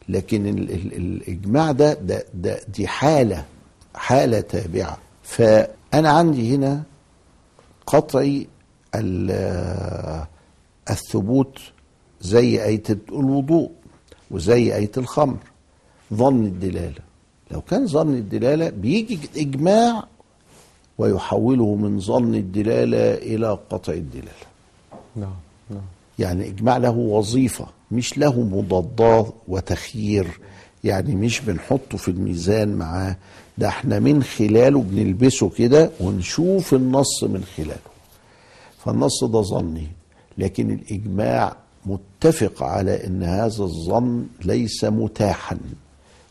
لكن 0.09 0.47
ال 0.47 0.71
ال 0.73 0.97
الإجماع 0.97 1.73
ده, 1.73 1.95
ده, 1.95 2.25
ده 2.35 2.61
دي 2.69 2.87
حالة 2.87 3.45
حالة 3.95 4.41
تابعة. 4.41 4.99
فأنا 5.23 6.11
عندي 6.11 6.55
هنا 6.57 6.83
قطعي 7.87 8.47
ال- 8.95 10.27
الثبوت 10.91 11.59
زي 12.21 12.65
آية 12.65 12.83
الوضوء 13.09 13.71
وزي 14.31 14.77
آية 14.77 14.91
الخمر. 14.97 15.37
ظن 16.15 16.45
الدلالة. 16.45 17.01
لو 17.51 17.61
كان 17.61 17.87
ظن 17.87 18.15
الدلالة 18.15 18.71
بيجي 18.71 19.19
إجماع 19.37 20.05
ويحوله 21.01 21.75
من 21.75 22.01
ظن 22.01 22.35
الدلالة 22.35 23.15
إلى 23.15 23.59
قطع 23.71 23.93
الدلالة. 23.93 24.47
نعم 25.17 25.35
نعم. 25.71 25.83
يعني 26.19 26.49
إجماع 26.49 26.77
له 26.77 26.91
وظيفة 26.91 27.67
مش 27.91 28.19
له 28.19 28.41
مضادات 28.41 29.35
وتخيير. 29.49 30.41
يعني 30.85 31.15
مش 31.15 31.41
بنحطه 31.41 31.99
في 31.99 32.09
الميزان 32.09 32.75
معاه. 32.75 33.17
ده 33.59 33.69
إحنا 33.69 33.99
من 33.99 34.23
خلاله 34.23 34.81
بنلبسه 34.81 35.49
كده 35.49 35.91
ونشوف 36.01 36.75
النص 36.75 37.25
من 37.25 37.45
خلاله. 37.57 37.91
فالنص 38.85 39.25
ده 39.25 39.43
ظني. 39.43 39.87
لكن 40.39 40.71
الإجماع 40.71 41.57
متفق 41.87 42.63
على 42.63 43.07
أن 43.07 43.23
هذا 43.23 43.63
الظن 43.65 44.27
ليس 44.45 44.85
متاحا. 44.85 45.59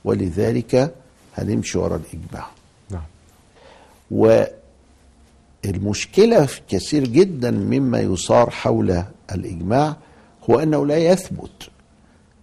ولذلك 0.06 0.96
هنمشي 1.36 1.78
ورا 1.78 1.96
الإجماع. 1.96 2.48
نعم. 2.92 3.02
والمشكلة 5.66 6.46
في 6.46 6.62
كثير 6.70 7.08
جدا 7.08 7.52
مما 7.52 8.00
يصار 8.00 8.50
حول 8.50 9.04
الإجماع 9.32 9.98
هو 10.50 10.60
أنه 10.60 10.86
لا 10.86 10.98
يثبت. 10.98 11.70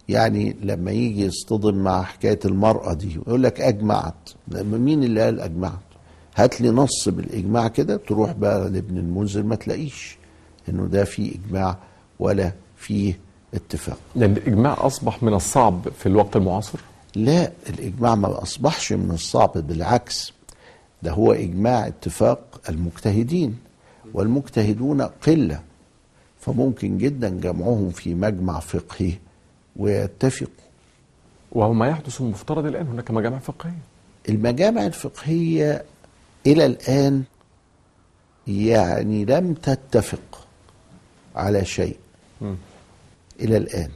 يعني 0.09 0.55
لما 0.63 0.91
يجي 0.91 1.25
يصطدم 1.25 1.75
مع 1.75 2.01
حكاية 2.03 2.39
المرأة 2.45 2.93
دي 2.93 3.15
يقول 3.15 3.43
لك 3.43 3.61
أجمعت. 3.61 4.29
لما 4.47 4.77
مين 4.77 5.03
اللي 5.03 5.21
قال 5.21 5.39
أجمعت؟ 5.39 5.79
هات 6.35 6.61
لي 6.61 6.69
نص 6.69 7.09
بالإجماع 7.09 7.67
كده 7.67 7.97
تروح 7.97 8.31
بقى 8.31 8.69
لابن 8.69 8.97
المنذر 8.97 9.43
ما 9.43 9.55
تلاقيش 9.55 10.17
إنه 10.69 10.85
ده 10.85 11.03
فيه 11.03 11.31
إجماع 11.35 11.77
ولا 12.19 12.51
فيه 12.77 13.19
اتفاق. 13.53 13.97
يعني 14.15 14.33
الإجماع 14.33 14.77
أصبح 14.85 15.23
من 15.23 15.33
الصعب 15.33 15.89
في 15.99 16.05
الوقت 16.05 16.35
المعاصر؟ 16.35 16.79
لا 17.15 17.51
الإجماع 17.69 18.15
ما 18.15 18.41
أصبحش 18.41 18.93
من 18.93 19.11
الصعب 19.11 19.51
بالعكس. 19.57 20.33
ده 21.03 21.11
هو 21.11 21.33
إجماع 21.33 21.87
اتفاق 21.87 22.61
المجتهدين 22.69 23.57
والمجتهدون 24.13 25.01
قلة 25.01 25.61
فممكن 26.39 26.97
جدا 26.97 27.29
جمعهم 27.29 27.89
في 27.89 28.13
مجمع 28.15 28.59
فقهي 28.59 29.13
ويتفقوا. 29.75 30.47
وهو 31.51 31.73
ما 31.73 31.87
يحدث 31.87 32.21
المفترض 32.21 32.65
الآن 32.65 32.87
هناك 32.87 33.11
مجامع 33.11 33.39
فقهية. 33.39 33.79
المجامع 34.29 34.85
الفقهية 34.85 35.83
إلى 36.47 36.65
الآن 36.65 37.23
يعني 38.47 39.25
لم 39.25 39.53
تتفق 39.53 40.47
على 41.35 41.65
شيء. 41.65 41.97
مم. 42.41 42.55
إلى 43.39 43.57
الآن 43.57 43.89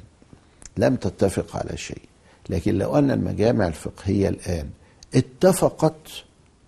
لم 0.77 0.95
تتفق 0.95 1.55
على 1.57 1.77
شيء. 1.77 2.01
لكن 2.49 2.77
لو 2.77 2.97
أن 2.97 3.11
المجامع 3.11 3.67
الفقهية 3.67 4.29
الآن 4.29 4.69
اتفقت 5.15 5.95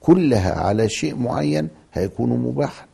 كلها 0.03 0.59
على 0.59 0.89
شيء 0.89 1.15
معين 1.15 1.67
هيكون 1.93 2.29
مباحا 2.29 2.85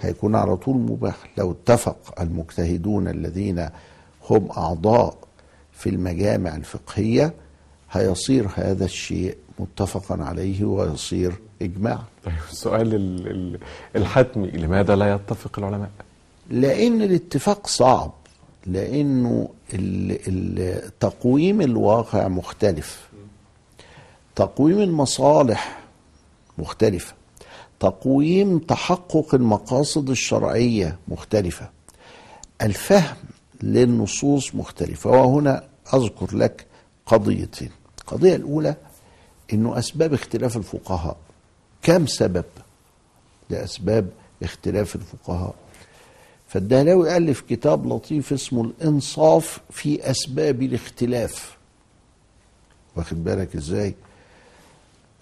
هيكون 0.00 0.34
على 0.34 0.56
طول 0.56 0.76
مباح. 0.76 1.16
لو 1.38 1.50
اتفق 1.52 2.20
المجتهدون 2.20 3.08
الذين 3.08 3.68
هم 4.30 4.48
أعضاء 4.56 5.16
في 5.72 5.88
المجامع 5.90 6.56
الفقهية 6.56 7.32
هيصير 7.92 8.48
هذا 8.54 8.84
الشيء 8.84 9.36
متفقا 9.58 10.24
عليه 10.24 10.64
ويصير 10.64 11.32
إجماع. 11.62 11.98
طيب 12.24 12.34
السؤال 12.50 12.94
ال- 12.94 13.26
ال- 13.30 13.58
الحتمي 13.96 14.46
لماذا 14.50 14.96
لا 14.96 15.14
يتفق 15.14 15.58
العلماء؟ 15.58 15.90
لأن 16.50 17.02
الاتفاق 17.02 17.66
صعب 17.66 18.12
ال- 20.28 20.90
تقويم 21.00 21.60
الواقع 21.60 22.28
مختلف. 22.28 23.08
تقويم 24.44 24.80
المصالح 24.80 25.80
مختلفة. 26.58 27.14
تقويم 27.80 28.58
تحقق 28.58 29.34
المقاصد 29.34 30.10
الشرعية 30.10 30.98
مختلفة. 31.08 31.70
الفهم 32.62 33.16
للنصوص 33.62 34.54
مختلفة. 34.54 35.10
وهنا 35.10 35.64
أذكر 35.94 36.36
لك 36.36 36.66
قضيتين. 37.06 37.70
القضية 38.00 38.36
الأولى 38.36 38.74
إنه 39.52 39.78
أسباب 39.78 40.14
اختلاف 40.14 40.56
الفقهاء. 40.56 41.16
كم 41.82 42.06
سبب 42.06 42.44
لأسباب 43.50 44.08
اختلاف 44.42 44.96
الفقهاء؟ 44.96 45.54
فالدهلاوي 46.48 47.16
ألف 47.16 47.40
كتاب 47.40 47.92
لطيف 47.92 48.32
اسمه 48.32 48.62
الإنصاف 48.62 49.60
في 49.70 50.10
أسباب 50.10 50.62
الاختلاف. 50.62 51.56
واخد 52.96 53.24
بالك 53.24 53.54
و- 53.54 54.09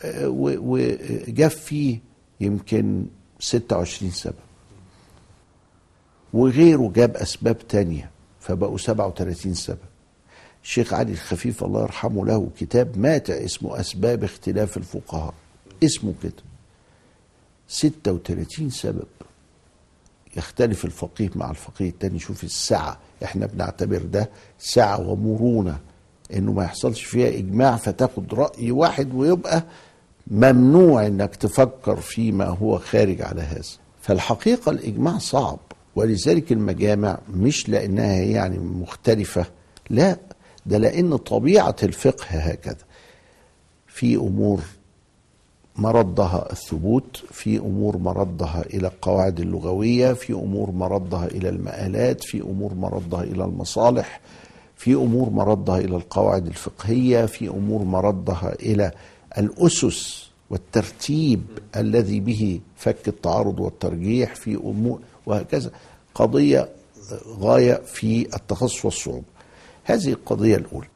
وجاب 0.04 1.50
فيه 1.50 1.98
يمكن 2.40 3.04
26 3.40 4.10
سبب. 4.10 4.34
وغيره 6.32 6.92
جاب 6.96 7.16
أسباب 7.16 7.58
تانية 7.68 8.10
فبقوا 8.40 8.78
37 8.78 9.54
سبب. 9.54 9.78
الشيخ 10.64 10.94
علي 10.94 11.12
الخفيف 11.12 11.64
الله 11.64 11.82
يرحمه 11.82 12.26
له 12.26 12.50
كتاب 12.60 12.98
ماتع 12.98 13.34
اسمه 13.34 13.80
أسباب 13.80 14.24
اختلاف 14.24 14.76
الفقهاء. 14.76 15.34
اسمه 15.84 16.14
كده. 16.22 16.32
36 17.68 18.70
سبب. 18.70 19.06
يختلف 20.36 20.84
الفقيه 20.84 21.30
مع 21.34 21.50
الفقيه 21.50 21.88
التاني. 21.88 22.18
شوف 22.18 22.44
السعة 22.44 22.98
إحنا 23.24 23.46
بنعتبر 23.46 23.98
ده 24.02 24.30
سعة 24.58 25.08
ومرونة. 25.10 25.78
إنه 26.34 26.52
ما 26.52 26.64
يحصلش 26.64 27.04
فيها 27.04 27.28
إجماع 27.28 27.76
فتاخد 27.76 28.34
رأي 28.34 28.70
واحد 28.70 29.14
ويبقى 29.14 29.64
ممنوع 30.30 31.06
إنك 31.06 31.36
تفكر 31.36 31.96
فيما 31.96 32.44
هو 32.46 32.78
خارج 32.78 33.22
على 33.22 33.42
هذا. 33.42 33.62
فالحقيقة 34.00 34.70
الإجماع 34.70 35.18
صعب 35.18 35.58
ولذلك 35.96 36.52
المجامع 36.52 37.18
مش 37.34 37.68
لأنها 37.68 38.12
يعني 38.14 38.58
مختلفة 38.58 39.46
لا 39.90 40.16
ده 40.66 40.78
لأن 40.78 41.16
طبيعة 41.16 41.76
الفقه 41.82 42.26
هكذا. 42.26 42.76
في 43.86 44.16
أمور 44.16 44.60
مردها 45.76 46.52
الثبوت 46.52 47.16
في 47.30 47.58
أمور 47.58 47.96
مردها 47.98 48.64
إلى 48.74 48.86
القواعد 48.88 49.40
اللغوية 49.40 50.12
في 50.12 50.32
أمور 50.32 50.70
مردها 50.70 51.26
إلى 51.26 51.48
المآلات 51.48 52.24
في 52.24 52.40
أمور 52.40 52.74
مردها 52.74 53.22
إلى 53.22 53.44
المصالح 53.44 54.20
في 54.76 54.94
أمور 54.94 55.30
مردها 55.30 55.78
إلى 55.78 55.96
القواعد 55.96 56.46
الفقهية 56.46 57.26
في 57.26 57.48
أمور 57.48 57.82
مردها 57.84 58.52
إلى 58.62 58.90
الأسس 59.38 60.28
والترتيب 60.50 61.42
الذي 61.76 62.20
به 62.20 62.60
فك 62.76 63.08
التعارض 63.08 63.60
والترجيح 63.60 64.34
في 64.34 64.54
امور 64.54 65.00
وهكذا. 65.26 65.70
قضية 66.14 66.68
غاية 67.40 67.74
في 67.74 68.26
التخصص 68.36 68.84
والصعوبة. 68.84 69.24
هذه 69.84 70.08
القضية 70.08 70.56
الأولى. 70.56 70.88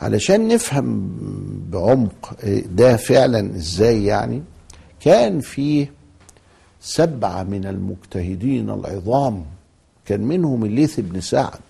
علشان 0.00 0.48
نفهم 0.48 1.10
بعمق 1.70 2.34
ده 2.66 2.96
فعلا 2.96 3.56
إزاي 3.56 4.04
يعني 4.04 4.42
كان 5.00 5.40
فيه 5.40 5.92
سبعة 6.80 7.42
من 7.42 7.66
المجتهدين 7.66 8.70
العظام 8.70 9.44
كان 10.06 10.20
منهم 10.20 10.64
الليث 10.64 11.00
بن 11.00 11.20
سعد 11.20 11.60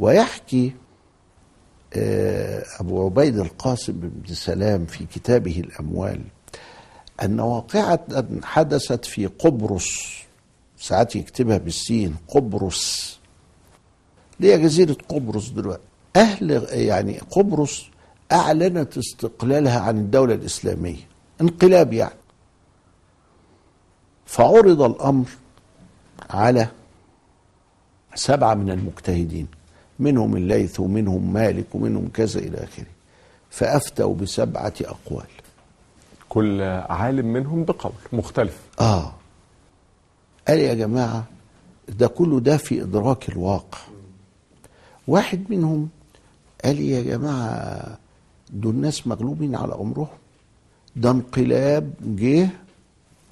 ويحكي 0.00 0.72
أبو 2.80 3.04
عبيد 3.04 3.38
القاسم 3.38 3.92
بن 3.92 4.34
سلام 4.34 4.86
في 4.86 5.06
كتابه 5.06 5.60
الأموال 5.60 6.20
أن 7.22 7.40
واقعة 7.40 8.00
حدثت 8.42 9.04
في 9.04 9.26
قبرص 9.26 9.88
ساعات 10.78 11.16
يكتبها 11.16 11.58
بالسين 11.58 12.16
قبرص. 12.28 13.18
اللي 14.40 14.52
هي 14.54 14.58
جزيرة 14.58 14.96
قبرص 15.08 15.50
دلوقتي؟ 15.50 15.82
أهل 16.16 16.66
يعني 16.70 17.18
قبرص 17.18 17.84
أعلنت 18.32 18.98
استقلالها 18.98 19.80
عن 19.80 19.98
الدولة 19.98 20.34
الإسلامية 20.34 21.08
انقلاب 21.40 21.92
يعني. 21.92 22.14
فعرض 24.26 24.82
الأمر 24.82 25.26
على 26.30 26.68
سبعة 28.14 28.54
من 28.54 28.70
المجتهدين. 28.70 29.46
منهم 30.00 30.36
الليث 30.36 30.80
ومنهم 30.80 31.32
مالك 31.32 31.74
ومنهم 31.74 32.08
كذا 32.14 32.40
إلى 32.40 32.58
آخره. 32.58 32.86
فأفتوا 33.50 34.14
بسبعة 34.14 34.72
أقوال. 34.80 35.26
كل 36.28 36.62
عالم 36.62 37.26
منهم 37.32 37.64
بقول 37.64 37.92
مختلف. 38.12 38.58
آه. 38.80 39.12
قال 40.48 40.58
يا 40.58 40.74
جماعة 40.74 41.24
ده 41.88 42.06
كله 42.06 42.40
ده 42.40 42.56
في 42.56 42.82
إدراك 42.82 43.28
الواقع. 43.28 43.78
واحد 45.08 45.44
منهم 45.48 45.88
قال 46.64 46.80
يا 46.80 47.02
جماعة 47.02 47.98
دول 48.52 48.74
ناس 48.74 49.06
مغلوبين 49.06 49.56
على 49.56 49.74
أمرهم. 49.74 50.08
ده 50.96 51.10
انقلاب 51.10 51.92
جه 52.02 52.48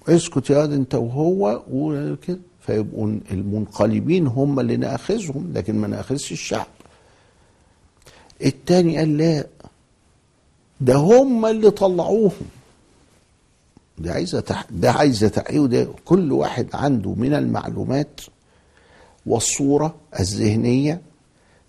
اسكت 0.09 0.50
يا 0.50 0.64
انت 0.64 0.94
وهو 0.94 1.62
وكده. 1.72 2.38
فيبقوا 2.68 3.18
المنقلبين 3.31 4.26
هم 4.26 4.61
اللي 4.61 4.76
ناخذهم 4.76 5.52
لكن 5.54 5.76
ما 5.78 5.87
ناخذش 5.87 6.33
الشعب. 6.33 6.66
التاني 8.44 8.98
قال 8.98 9.16
لا 9.16 9.46
ده 10.81 10.94
هم 10.96 11.46
اللي 11.46 11.70
طلعوهم. 11.70 12.46
ده 13.98 14.12
عايزة 14.12 14.40
تح... 14.40 14.66
ده 14.70 14.90
عايزة 14.92 15.28
تحقيق 15.28 15.64
ده 15.64 15.88
كل 16.04 16.33
واحد 16.33 16.68
عنده 16.74 17.14
من 17.14 17.35
المعلومات 17.35 18.20
والصورة 19.26 19.94
الذهنية 20.20 21.00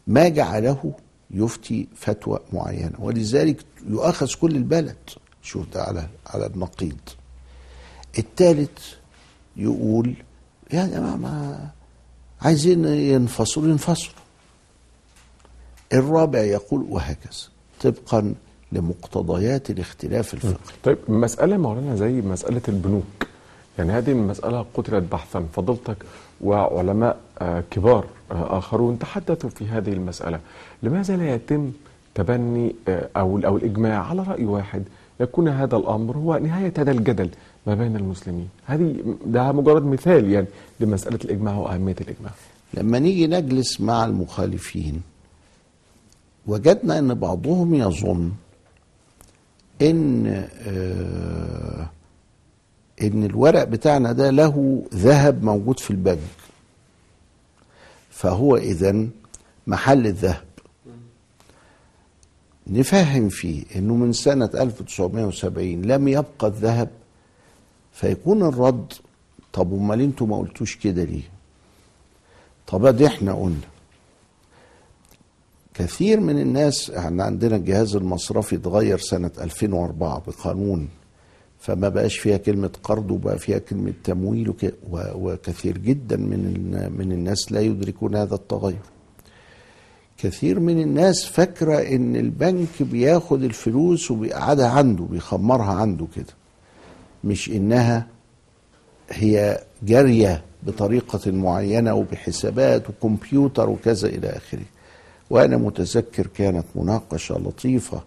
ما 0.08 0.28
جعله 0.30 0.94
يفتي 1.32 1.88
فتوى 1.96 2.40
معينة. 2.54 2.96
ولذلك 3.00 3.58
يؤخذ 3.90 4.34
كل 4.42 4.56
البلد. 4.56 4.98
شوف 5.42 5.66
ده 5.74 5.84
على 5.84 6.08
على 6.28 6.46
النقيض. 6.46 6.98
الثالث 8.18 8.80
يقول 9.58 10.14
يا 10.74 10.86
جماعة 10.86 11.16
ما 11.16 11.68
عايزين 12.42 12.86
ينفصلوا 12.86 13.68
ينفصلوا. 13.68 14.14
الرابع 15.94 16.40
يقول 16.40 16.86
وهكذا 16.90 17.50
طبقا 17.84 18.34
لمقتضيات 18.72 19.70
الاختلاف 19.70 20.34
الفقهي. 20.34 20.56
طيب 20.84 20.98
مسألة 21.08 21.58
مولانا 21.58 21.96
زي 21.96 22.22
مسألة 22.22 22.62
البنوك. 22.68 23.28
يعني 23.78 23.92
هذه 23.92 24.12
المسألة 24.12 24.66
قتلت 24.74 25.12
بحثا 25.12 25.46
فضلتك 25.54 25.98
وعلماء 26.42 27.18
آه، 27.40 27.64
كبار 27.72 28.06
آه، 28.32 28.58
آخرون 28.58 29.00
تحدثوا 29.00 29.50
في 29.50 29.68
هذه 29.68 29.94
المسألة. 29.94 30.40
لماذا 30.84 31.18
لا 31.18 31.36
يتم 31.36 31.72
تبني 32.16 32.76
آه، 32.88 33.10
أو 33.18 33.40
أو 33.40 33.58
الإجماع 33.58 34.10
على 34.10 34.24
رأي 34.24 34.46
واحد 34.46 34.84
يكون 35.20 35.48
هذا 35.48 35.78
الأمر 35.78 36.18
هو 36.18 36.38
نهاية 36.38 36.74
هذا 36.78 36.92
الجدل 36.92 37.30
ما 37.68 37.76
بين 37.76 37.96
المسلمين. 37.96 38.50
هذه 38.66 38.96
ده 39.26 39.52
مجرد 39.52 39.84
مثال 39.86 40.32
يعني 40.32 40.48
لمسألة 40.80 41.20
الإجماع 41.26 41.56
وأهمية 41.58 41.96
الإجماع. 42.02 42.32
لما 42.74 43.00
نيجي 43.00 43.28
نجلس 43.28 43.82
مع 43.82 44.06
المخالفين 44.06 45.02
وجدنا 46.48 47.00
إن 47.00 47.14
بعضهم 47.14 47.76
يظن 47.76 48.32
إن 49.82 50.28
آه 50.68 51.90
إن 53.02 53.24
الورق 53.24 53.64
بتاعنا 53.64 54.12
ده 54.12 54.30
له 54.30 54.84
ذهب 54.94 55.44
موجود 55.44 55.80
في 55.80 55.92
البنك. 55.92 56.20
فهو 58.10 58.58
اذا 58.58 59.08
محل 59.68 60.08
الذهب. 60.08 60.44
نفهم 62.70 63.30
فيه 63.30 63.64
إنه 63.76 63.96
من 63.96 64.14
سنة 64.14 64.50
1970 64.56 65.82
لم 65.82 66.08
يبقى 66.08 66.48
الذهب 66.48 66.90
فيكون 67.94 68.44
الرد 68.44 68.94
طب 69.54 69.74
أمال 69.74 70.02
أنتوا 70.02 70.28
ما 70.28 70.38
قلتوش 70.38 70.76
كده 70.76 71.04
ليه؟ 71.04 71.22
طب 72.68 72.86
أدي 72.86 73.08
إحنا 73.08 73.34
قلنا. 73.34 73.68
كثير 75.74 76.20
من 76.20 76.40
الناس 76.40 76.90
إحنا 76.92 77.24
عندنا 77.24 77.56
الجهاز 77.56 77.96
المصرفي 77.96 78.56
اتغير 78.56 78.98
سنة 78.98 79.32
2004 79.42 80.24
بقانون 80.28 80.88
فما 81.60 81.90
بقاش 81.90 82.18
فيها 82.18 82.38
كلمة 82.38 82.72
قرض 82.84 83.12
وبقى 83.12 83.40
فيها 83.40 83.58
كلمة 83.58 83.94
تمويل 84.04 84.54
وكثير 84.94 85.78
جدا 85.78 86.18
من 86.18 86.42
من 86.98 87.12
الناس 87.12 87.52
لا 87.52 87.60
يدركون 87.62 88.16
هذا 88.16 88.36
التغير. 88.36 88.80
كثير 90.24 90.60
من 90.60 90.82
الناس 90.82 91.26
فاكرة 91.26 91.76
إن 91.78 92.16
البنك 92.16 92.68
بياخد 92.84 93.44
الفلوس 93.44 94.12
وبيقعدها 94.12 94.68
عنده 94.70 95.04
بيخمرها 95.04 95.74
عنده 95.74 96.08
كده. 96.16 96.34
مش 97.24 97.50
إنها 97.50 98.08
هي 99.10 99.60
جارية 99.84 100.42
بطريقة 100.64 101.32
معينة 101.32 101.94
وبحسابات 101.94 102.90
وكمبيوتر 102.90 103.70
وكذا 103.70 104.08
إلى 104.08 104.28
آخره. 104.30 104.66
وأنا 105.30 105.58
متذكر 105.58 106.28
كانت 106.28 106.66
مناقشة 106.76 107.36
لطيفة 107.38 108.02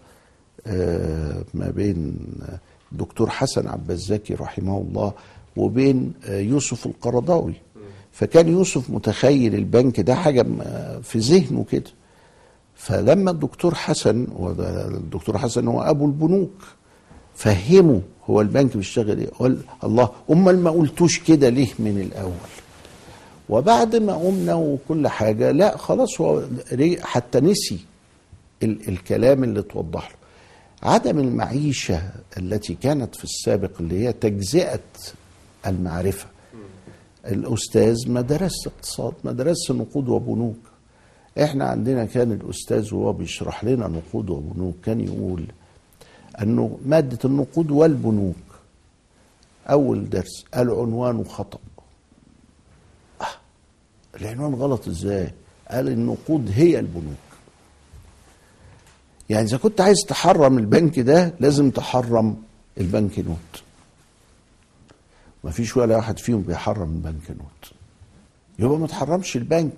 آه، 0.67 1.43
ما 1.53 1.69
بين 1.69 2.17
الدكتور 2.91 3.29
حسن 3.29 3.67
عبد 3.67 3.91
الزكي 3.91 4.33
رحمه 4.33 4.77
الله 4.77 5.13
وبين 5.57 6.13
آه، 6.25 6.39
يوسف 6.39 6.85
القرضاوي. 6.85 7.53
فكان 8.11 8.47
يوسف 8.47 8.89
متخيل 8.89 9.55
البنك 9.55 9.99
ده 9.99 10.15
حاجة 10.15 10.43
م- 10.43 10.61
في 11.01 11.19
ذهنه 11.19 11.65
كده. 11.71 11.83
فلما 12.75 13.31
الدكتور 13.31 13.75
حسن 13.75 14.27
وده 14.35 14.87
الدكتور 14.87 15.37
حسن 15.37 15.67
هو 15.67 15.81
أبو 15.81 16.05
البنوك 16.05 16.63
فهمه 17.35 18.01
هو 18.29 18.41
البنك 18.41 18.77
بيشتغل 18.77 19.19
إيه؟ 19.19 19.29
قال 19.29 19.57
الله 19.83 20.09
أمال 20.31 20.59
ما 20.59 20.71
قلتوش 20.71 21.19
كده 21.19 21.49
ليه 21.49 21.67
من 21.79 22.01
الأول؟ 22.01 22.31
وبعد 23.49 23.95
ما 23.95 24.13
قمنا 24.13 24.53
وكل 24.53 25.07
حاجة 25.07 25.51
لا 25.51 25.77
خلاص 25.77 26.21
هو 26.21 26.43
حتى 27.01 27.39
نسي 27.39 27.79
ال 28.63 28.89
الكلام 28.89 29.43
اللي 29.43 29.61
توضح 29.61 30.09
له. 30.09 30.15
عدم 30.91 31.19
المعيشة 31.19 32.01
التي 32.37 32.73
كانت 32.73 33.15
في 33.15 33.23
السابق 33.23 33.71
اللي 33.79 34.07
هي 34.07 34.13
تجزئة 34.13 34.79
المعرفة. 35.67 36.27
الأستاذ 37.25 37.95
ما 38.09 38.21
درس 38.21 38.67
اقتصاد 38.67 39.13
ما 39.23 39.31
درس 39.31 39.71
نقود 39.71 40.09
وبنوك. 40.09 40.57
إحنا 41.41 41.65
عندنا 41.65 42.05
كان 42.05 42.31
الأستاذ 42.31 42.93
وهو 42.93 43.13
بيشرح 43.13 43.63
لنا 43.63 43.87
نقود 43.87 44.29
وبنوك 44.29 44.75
كان 44.85 45.01
يقول 45.01 45.45
أنه 46.41 46.79
مادة 46.85 47.19
النقود 47.25 47.71
والبنوك. 47.71 48.35
أول 49.69 50.09
درس 50.09 50.45
العنوان 50.55 51.25
خطأ. 51.25 51.59
آه 53.21 53.25
العنوان 54.21 54.53
غلط 54.53 54.87
إزاي؟ 54.87 55.31
قال 55.71 55.87
النقود 55.87 56.51
هي 56.53 56.79
البنوك. 56.79 57.17
يعني 59.29 59.45
إذا 59.45 59.57
كنت 59.57 59.81
عايز 59.81 59.97
تحرم 60.07 60.57
البنك 60.57 60.99
ده 60.99 61.33
لازم 61.39 61.71
تحرم 61.71 62.43
البنك 62.77 63.19
نوت. 63.19 63.63
ما 65.43 65.51
فيش 65.51 65.77
ولا 65.77 65.95
واحد 65.95 66.19
فيهم 66.19 66.41
بيحرم 66.41 66.89
البنك 66.89 67.29
نوت. 67.31 67.71
يبقى 68.59 68.77
ما 68.77 68.87
تحرمش 68.87 69.35
البنك. 69.37 69.73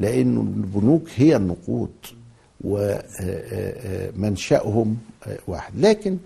لأنه 0.00 0.40
البنوك 0.40 1.08
هي 1.16 1.36
النقود 1.36 1.90
ومنشأهم 4.16 4.96
واحد. 5.48 5.72
لكن 5.78 6.16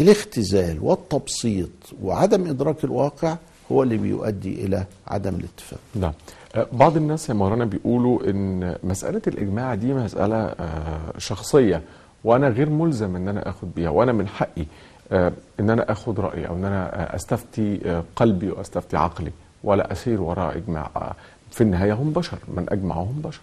الاختزال 0.00 0.78
والتبسيط 0.82 1.68
وعدم 2.02 2.46
إدراك 2.48 2.84
الواقع 2.84 3.36
هو 3.72 3.82
اللي 3.82 3.96
بيؤدي 3.96 4.64
إلى 4.66 4.84
عدم 5.08 5.34
الاتفاق. 5.34 5.78
نعم. 5.94 6.12
آه، 6.54 6.66
بعض 6.72 6.96
الناس 6.96 7.28
يا 7.28 7.34
مولانا 7.34 7.64
بيقولوا 7.64 8.30
إن 8.30 8.76
مسألة 8.84 9.22
الإجماع 9.26 9.74
دي 9.74 9.94
مسألة 9.94 10.36
آه، 10.36 11.12
شخصية 11.18 11.82
وأنا 12.24 12.48
غير 12.48 12.70
ملزم 12.70 13.16
إن 13.16 13.28
أنا 13.28 13.48
أخد 13.48 13.74
بيها 13.76 13.90
وأنا 13.90 14.12
من 14.12 14.28
حقي 14.28 14.64
آه، 15.12 15.32
إن 15.60 15.70
أنا 15.70 15.92
أخد 15.92 16.20
رأيي 16.20 16.48
أو 16.48 16.54
إن 16.56 16.64
أنا 16.64 17.14
أستفتي 17.16 17.80
آه، 17.86 18.04
قلبي 18.16 18.50
وأستفتي 18.50 18.96
عقلي 18.96 19.30
ولا 19.64 19.92
أسير 19.92 20.20
وراء 20.20 20.56
إجماع. 20.56 20.90
آه، 20.96 21.14
في 21.50 21.60
النهاية 21.60 21.92
هم 21.92 22.12
بشر 22.12 22.38
من 22.48 22.66
أجمعهم 22.68 23.20
بشر. 23.24 23.40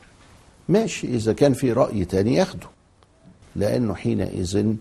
ماشي 0.70 1.08
إذا 1.08 1.34
كان 1.34 1.54
في 1.54 1.72
رأي 1.74 2.06
تاني 2.06 2.34
ياخده 2.36 2.68
لأنه 3.56 3.96
حينئذ 3.96 4.74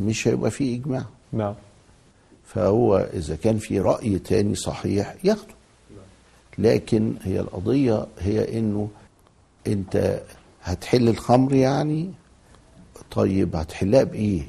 مش 0.00 0.28
هيبقى 0.28 0.50
في 0.50 0.74
إجماع. 0.74 1.04
نعم. 1.32 1.54
فهو 2.46 2.96
إذا 3.14 3.36
كان 3.36 3.58
في 3.58 3.80
رأي 3.80 4.18
تاني 4.18 4.54
صحيح 4.54 5.16
ياخده. 5.24 5.54
لكن 6.58 7.14
هي 7.22 7.40
القضية 7.40 8.06
هي 8.18 8.58
إنه 8.58 8.88
أنت 9.66 10.20
هتحل 10.62 11.08
الخمر 11.08 11.54
يعني؟ 11.54 12.10
طيب 13.10 13.56
هتحلها 13.56 14.02
بإيه؟ 14.02 14.42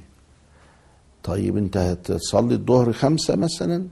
طيب 1.23 1.57
أنت 1.57 1.77
هتصلي 1.77 2.53
الظهر 2.55 2.93
خمسة 2.93 3.35
مثلا؟ 3.35 3.87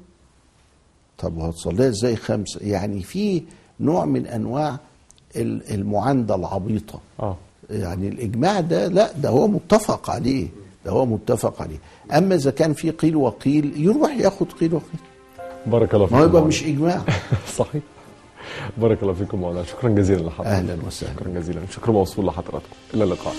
طب 1.18 1.38
وهتصليها 1.38 1.90
إزاي 1.90 2.16
خمسة؟ 2.16 2.60
يعني 2.64 3.04
في 3.04 3.44
نوع 3.80 4.06
من 4.06 4.28
أنواع 4.28 4.78
ال- 5.36 5.74
المعاندة 5.74 6.36
العبيطة. 6.36 7.00
آه. 7.20 7.36
يعني 7.70 8.08
الإجماع 8.08 8.60
ده 8.60 8.88
لا 8.88 9.12
ده 9.12 9.30
هو 9.30 9.48
متفق 9.48 10.10
عليه 10.10 10.48
ده 10.86 10.92
هو 10.92 11.06
متفق 11.06 11.62
عليه. 11.62 11.78
أما 12.18 12.36
إذا 12.36 12.52
كان 12.52 12.74
في 12.74 12.92
قيل 12.92 13.16
وقيل 13.16 13.74
يروح 13.86 14.12
ياخد 14.18 14.48
قيل 14.60 14.74
وقيل. 14.74 15.00
بارك 15.66 15.94
الله 15.96 16.06
فيكم 16.06 16.18
ما 16.20 16.24
يبقى. 16.26 16.42
مش 16.42 16.64
إجماع. 16.64 17.02
صحيح. 17.58 17.82
بارك 18.78 19.02
الله 19.04 19.14
فيكم 19.14 19.38
مولانا. 19.40 19.66
شكرا 19.66 19.90
جزيلا 19.90 20.22
لحضرتك. 20.22 20.48
أهلا 20.48 20.78
وسهلا. 20.88 21.14
شكرا 21.14 21.30
جزيلا. 21.30 21.62
شكرا 21.72 21.92
موصول 21.92 22.26
لحضراتكم. 22.26 22.76
إلى 22.94 23.04
اللقاء. 23.04 23.34